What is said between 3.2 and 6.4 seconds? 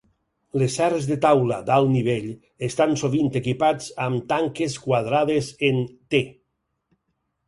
equipats amb tanques Quadrades en T.